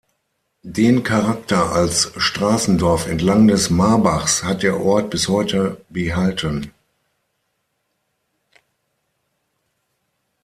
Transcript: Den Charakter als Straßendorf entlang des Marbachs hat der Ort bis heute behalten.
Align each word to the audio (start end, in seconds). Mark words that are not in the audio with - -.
Den 0.63 1.03
Charakter 1.03 1.73
als 1.73 2.11
Straßendorf 2.17 3.05
entlang 3.05 3.47
des 3.47 3.69
Marbachs 3.69 4.43
hat 4.43 4.63
der 4.63 4.79
Ort 4.81 5.11
bis 5.11 5.27
heute 5.27 5.85
behalten. 5.89 6.73